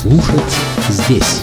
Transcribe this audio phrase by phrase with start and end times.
[0.00, 0.56] слушать
[0.88, 1.42] здесь.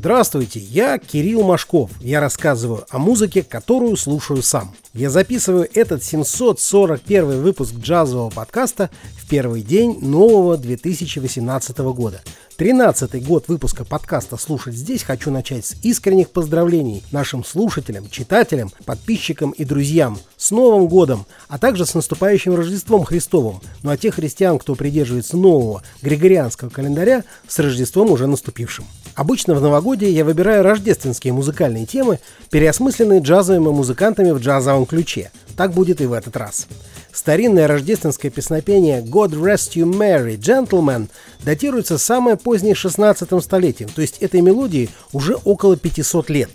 [0.00, 1.90] Здравствуйте, я Кирилл Машков.
[2.00, 4.74] Я рассказываю о музыке, которую слушаю сам.
[4.94, 12.22] Я записываю этот 741 выпуск джазового подкаста в первый день нового 2018 года.
[12.56, 19.50] 13-й год выпуска подкаста «Слушать здесь» хочу начать с искренних поздравлений нашим слушателям, читателям, подписчикам
[19.50, 23.60] и друзьям с Новым годом, а также с наступающим Рождеством Христовым.
[23.82, 28.86] Ну а тех христиан, кто придерживается нового григорианского календаря, с Рождеством уже наступившим.
[29.14, 32.20] Обычно в новогодие я выбираю рождественские музыкальные темы,
[32.50, 35.30] переосмысленные джазовыми музыкантами в джазовом ключе.
[35.56, 36.66] Так будет и в этот раз.
[37.12, 41.08] Старинное рождественское песнопение «God Rest You Merry Gentlemen»
[41.44, 46.50] датируется самое позднее 16 столетием, то есть этой мелодии уже около 500 лет.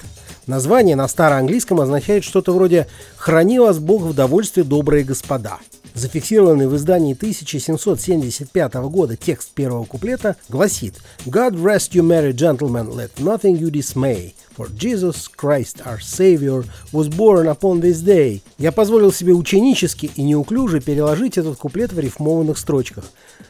[0.47, 2.87] Название на староанглийском означает что-то вроде
[3.17, 5.59] «Храни вас Бог в довольстве, добрые господа».
[5.95, 13.11] Зафиксированный в издании 1775 года текст первого куплета гласит «God rest you merry gentlemen, let
[13.19, 18.41] nothing you dismay, for Jesus Christ our Savior was born upon this day».
[18.57, 23.05] Я позволил себе ученически и неуклюже переложить этот куплет в рифмованных строчках.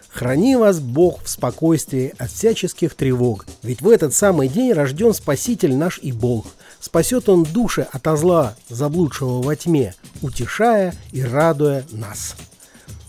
[0.09, 5.75] Храни вас Бог в спокойствии от всяческих тревог, ведь в этот самый день рожден Спаситель
[5.75, 6.45] наш и Бог.
[6.85, 12.35] Спасет Он души от зла, заблудшего во тьме, утешая и радуя нас.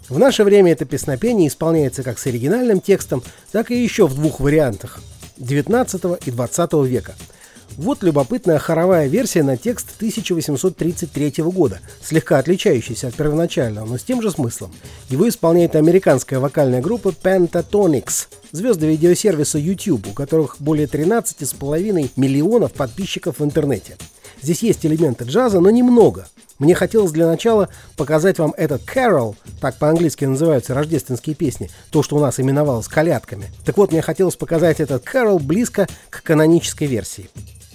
[0.09, 4.41] В наше время это песнопение исполняется как с оригинальным текстом, так и еще в двух
[4.41, 5.01] вариантах–
[5.37, 7.15] 19 и 20 века–
[7.77, 14.23] вот любопытная хоровая версия на текст 1833 года, слегка отличающаяся от первоначального, но с тем
[14.23, 14.73] же смыслом.
[15.09, 23.41] Его исполняет американская вокальная группа Pentatonix, звезды видеосервиса YouTube, у которых более 13,5 миллионов подписчиков
[23.41, 23.97] в интернете.
[24.43, 26.29] Здесь есть элементы джаза, но немного.
[26.59, 32.17] Мне хотелось для начала показать вам этот carol, так по-английски называются рождественские песни, то, что
[32.17, 33.47] у нас именовалось колядками.
[33.65, 37.29] Так вот, мне хотелось показать этот carol близко к канонической версии.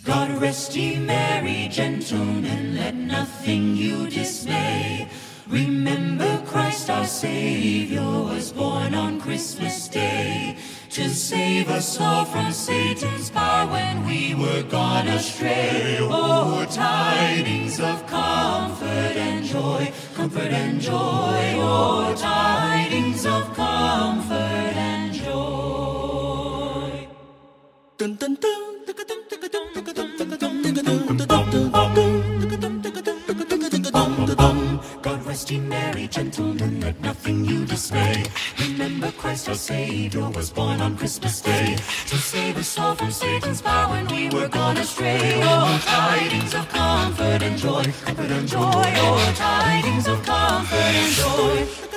[0.03, 5.07] God rest ye merry gentlemen, let nothing you dismay.
[5.47, 10.57] Remember Christ our Savior was born on Christmas Day
[10.89, 15.97] to save us all from Satan's power when we were gone astray.
[15.99, 21.53] Oh, tidings of comfort and joy, comfort and joy.
[21.57, 25.29] Oh, tidings of comfort and joy.
[27.99, 28.60] Dun, dun, dun.
[37.71, 38.25] Dismay.
[38.59, 41.77] Remember Christ our Savior was born on Christmas Day
[42.07, 45.39] to save us all from Satan's power when we were gone astray.
[45.41, 48.83] Oh, tidings of comfort and joy, comfort and joy.
[49.05, 51.90] Oh, tidings of comfort and joy.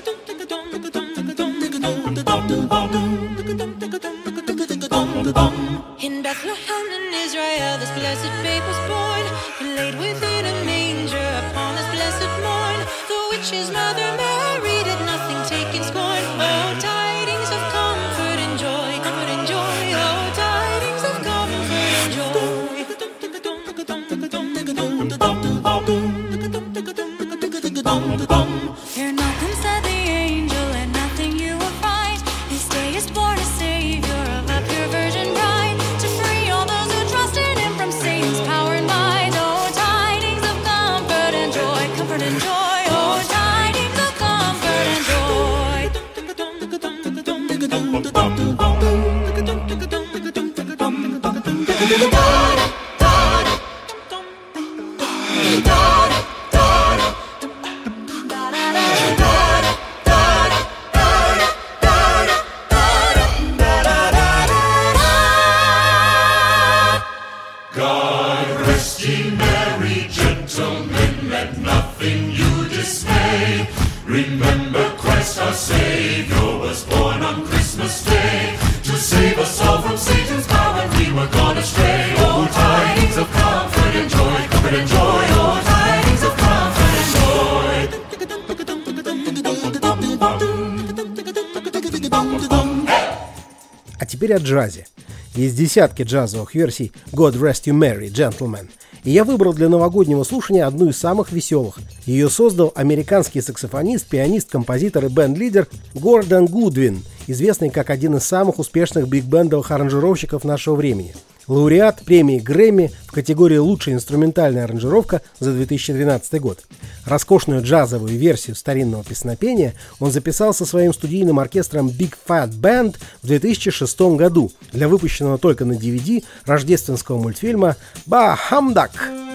[94.24, 94.86] Теперь о джазе.
[95.34, 98.68] Есть десятки джазовых версий «God Rest You Merry Gentlemen»,
[99.02, 101.78] и я выбрал для новогоднего слушания одну из самых веселых.
[102.06, 108.58] Ее создал американский саксофонист, пианист, композитор и бенд-лидер Гордон Гудвин, известный как один из самых
[108.58, 111.14] успешных биг-бендовых аранжировщиков нашего времени.
[111.48, 116.64] Лауреат премии Грэмми в категории «Лучшая инструментальная аранжировка» за 2012 год.
[117.06, 123.26] Роскошную джазовую версию старинного песнопения он записал со своим студийным оркестром Big Fat Band в
[123.26, 127.76] 2006 году для выпущенного только на DVD рождественского мультфильма
[128.06, 129.10] «Бахамдак».
[129.30, 129.33] и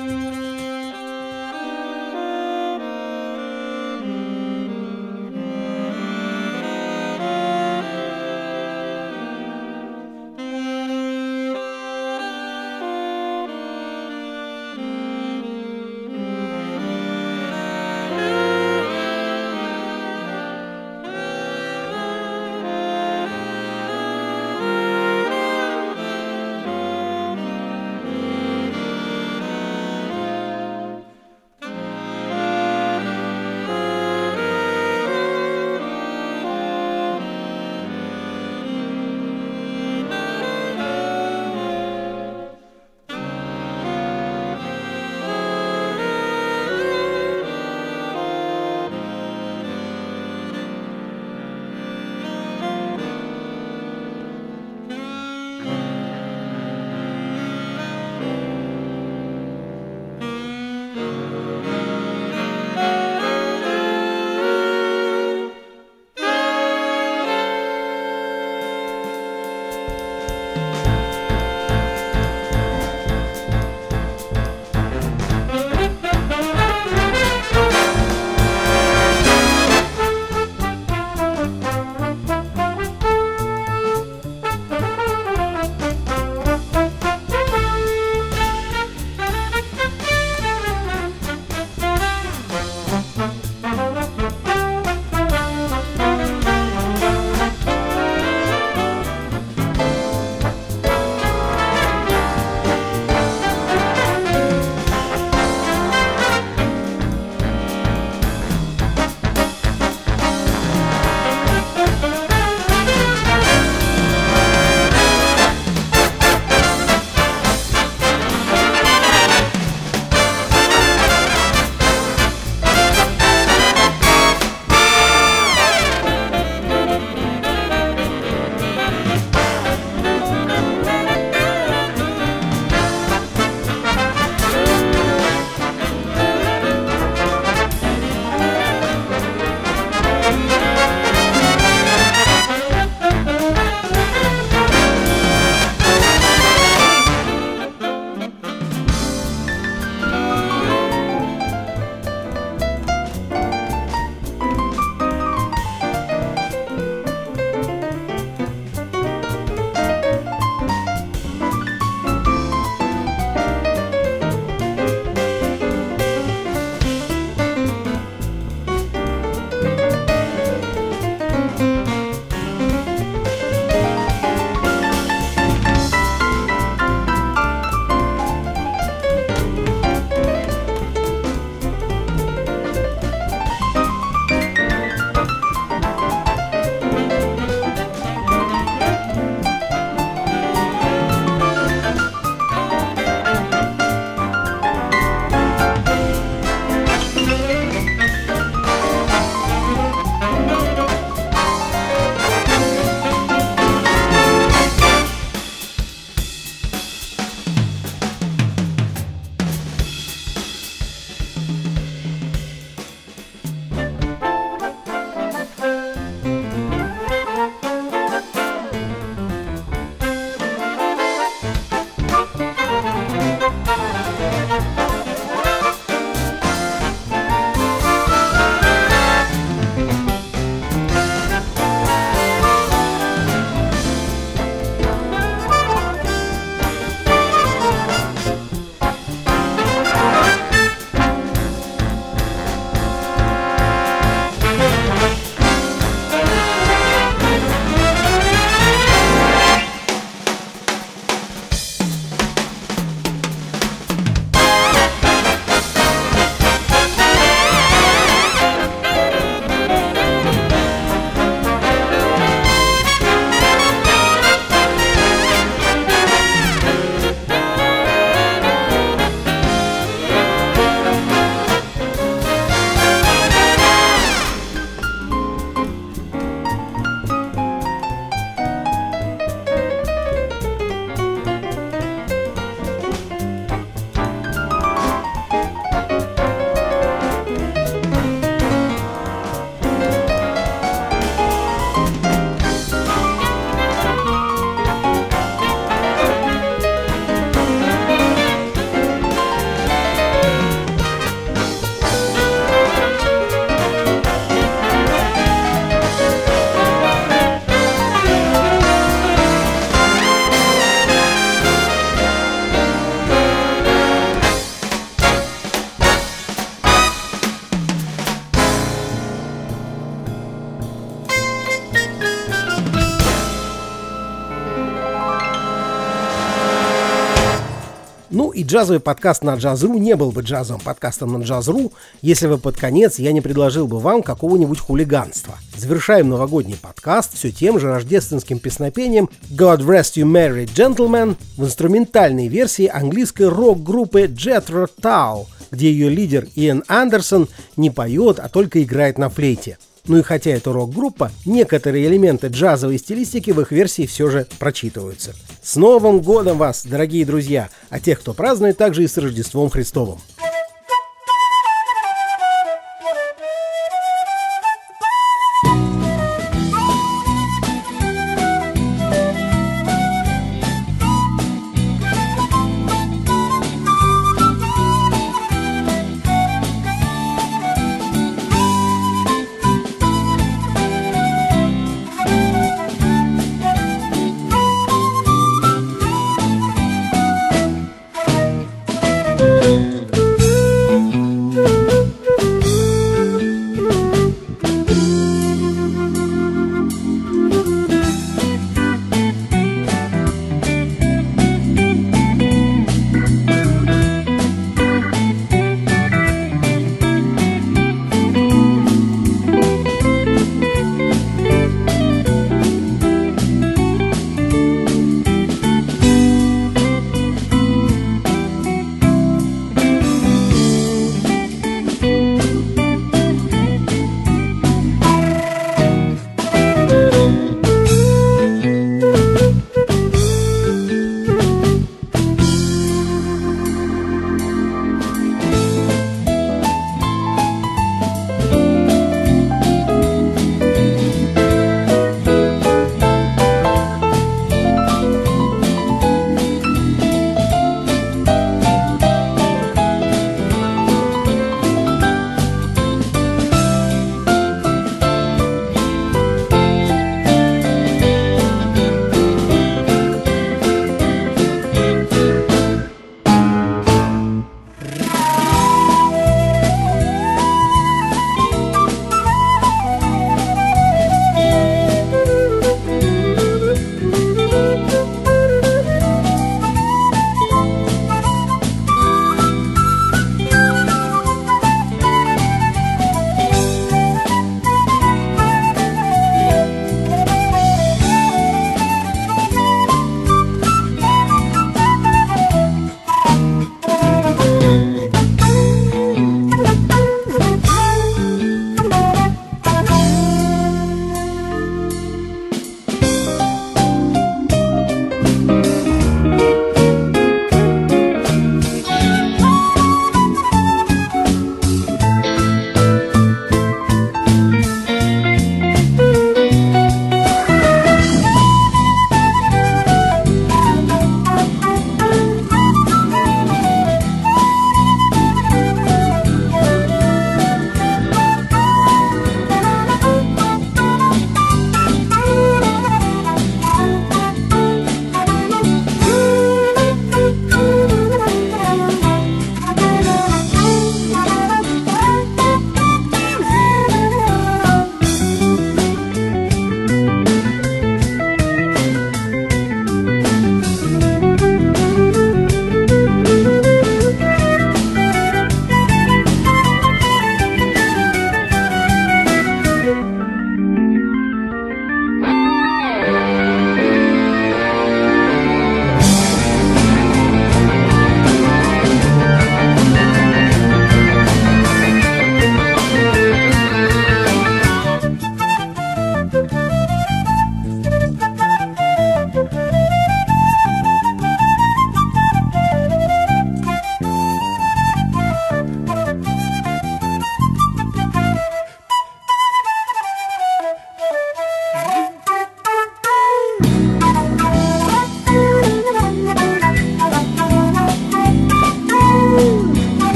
[328.50, 332.98] джазовый подкаст на Джаз.ру не был бы джазовым подкастом на Джаз.ру, если бы под конец
[332.98, 335.36] я не предложил бы вам какого-нибудь хулиганства.
[335.56, 342.28] Завершаем новогодний подкаст все тем же рождественским песнопением God Rest You Merry Gentlemen в инструментальной
[342.28, 348.98] версии английской рок-группы Jethro Tull, где ее лидер Иэн Андерсон не поет, а только играет
[348.98, 354.10] на флейте– ну и хотя это рок-группа, некоторые элементы джазовой стилистики в их версии все
[354.10, 355.16] же прочитываются.
[355.42, 357.50] С Новым годом вас, дорогие друзья!
[357.70, 360.00] А тех, кто празднует, также и с Рождеством Христовым!